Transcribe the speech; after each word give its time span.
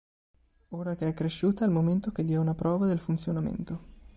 Ora 0.69 0.95
che 0.95 1.09
è 1.09 1.13
cresciuta, 1.13 1.63
è 1.63 1.67
il 1.67 1.71
momento 1.73 2.11
che 2.11 2.25
dia 2.25 2.39
una 2.39 2.55
prova 2.55 2.87
del 2.87 2.97
funzionamento. 2.97 4.09